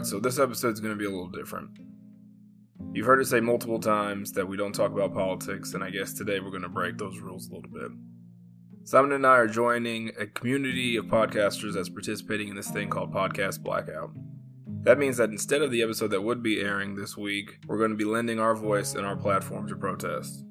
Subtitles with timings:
[0.00, 1.78] Alright, so this episode is going to be a little different.
[2.94, 6.14] You've heard it say multiple times that we don't talk about politics, and I guess
[6.14, 7.90] today we're going to break those rules a little bit.
[8.84, 13.12] Simon and I are joining a community of podcasters that's participating in this thing called
[13.12, 14.12] Podcast Blackout.
[14.84, 17.90] That means that instead of the episode that would be airing this week, we're going
[17.90, 20.46] to be lending our voice and our platform to protest.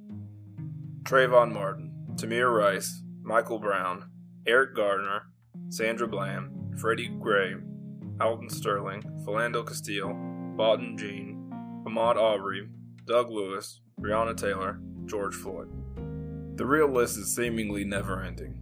[1.05, 4.11] Trayvon Martin, Tamir Rice, Michael Brown,
[4.45, 5.23] Eric Garner,
[5.69, 7.55] Sandra Bland, Freddie Gray,
[8.21, 10.13] Alton Sterling, Philando Castile,
[10.57, 11.49] Botham Jean,
[11.87, 12.67] Ahmaud Arbery,
[13.05, 15.69] Doug Lewis, Breonna Taylor, George Floyd.
[16.57, 18.61] The real list is seemingly never ending.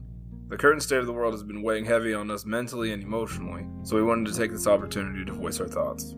[0.50, 3.66] The current state of the world has been weighing heavy on us mentally and emotionally,
[3.84, 6.16] so we wanted to take this opportunity to voice our thoughts.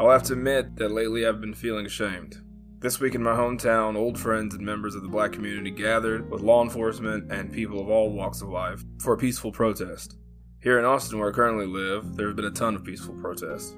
[0.00, 2.38] I'll have to admit that lately I've been feeling ashamed.
[2.80, 6.42] This week in my hometown, old friends and members of the black community gathered with
[6.42, 10.16] law enforcement and people of all walks of life for a peaceful protest.
[10.62, 13.74] Here in Austin, where I currently live, there have been a ton of peaceful protests.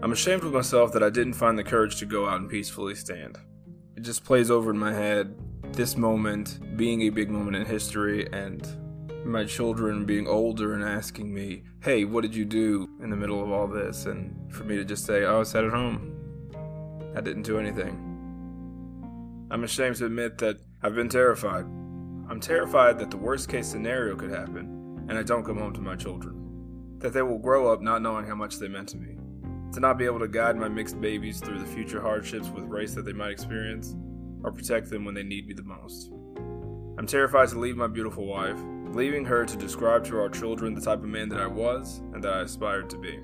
[0.00, 2.94] I'm ashamed with myself that I didn't find the courage to go out and peacefully
[2.94, 3.36] stand.
[3.96, 5.34] It just plays over in my head
[5.72, 8.64] this moment being a big moment in history and
[9.24, 13.42] my children being older and asking me, hey, what did you do in the middle
[13.42, 14.06] of all this?
[14.06, 16.14] And for me to just say, oh, I sat at home.
[17.16, 19.48] I didn't do anything.
[19.50, 21.64] I'm ashamed to admit that I've been terrified.
[22.28, 24.79] I'm terrified that the worst case scenario could happen
[25.10, 26.36] and I don't come home to my children.
[27.00, 29.16] That they will grow up not knowing how much they meant to me.
[29.72, 32.94] To not be able to guide my mixed babies through the future hardships with race
[32.94, 33.96] that they might experience,
[34.44, 36.12] or protect them when they need me the most.
[36.96, 38.58] I'm terrified to leave my beautiful wife,
[38.92, 42.22] leaving her to describe to our children the type of man that I was and
[42.22, 43.18] that I aspired to be.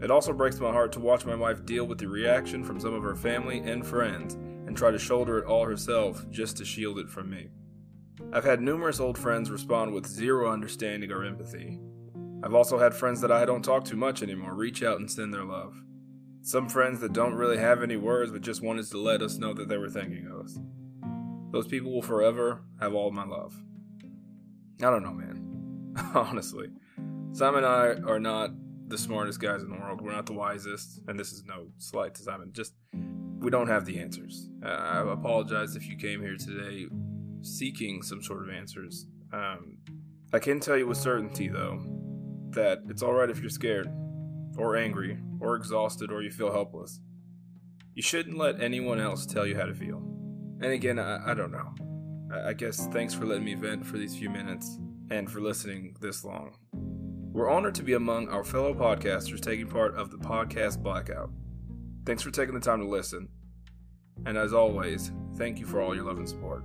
[0.00, 2.94] It also breaks my heart to watch my wife deal with the reaction from some
[2.94, 4.34] of her family and friends
[4.66, 7.48] and try to shoulder it all herself just to shield it from me.
[8.32, 11.78] I've had numerous old friends respond with zero understanding or empathy.
[12.42, 15.32] I've also had friends that I don't talk to much anymore reach out and send
[15.32, 15.82] their love.
[16.42, 19.54] Some friends that don't really have any words but just wanted to let us know
[19.54, 20.58] that they were thinking of us.
[21.52, 23.54] Those people will forever have all my love.
[24.82, 25.94] I don't know, man.
[26.14, 26.68] Honestly.
[27.32, 28.50] Simon and I are not
[28.88, 30.00] the smartest guys in the world.
[30.00, 32.50] We're not the wisest, and this is no slight to Simon.
[32.52, 32.74] Just,
[33.38, 34.50] we don't have the answers.
[34.62, 36.86] I apologize if you came here today
[37.44, 39.06] seeking some sort of answers.
[39.32, 39.78] Um,
[40.32, 41.80] I can tell you with certainty, though,
[42.50, 43.88] that it's alright if you're scared,
[44.56, 47.00] or angry, or exhausted, or you feel helpless.
[47.94, 49.98] You shouldn't let anyone else tell you how to feel.
[50.60, 51.74] And again, I, I don't know.
[52.32, 54.78] I, I guess thanks for letting me vent for these few minutes
[55.10, 56.56] and for listening this long.
[57.32, 61.30] We're honored to be among our fellow podcasters taking part of the podcast blackout.
[62.06, 63.28] Thanks for taking the time to listen.
[64.26, 66.64] And as always, thank you for all your love and support.